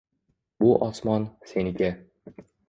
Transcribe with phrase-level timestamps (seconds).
[0.63, 1.93] Bu osmon– seniki!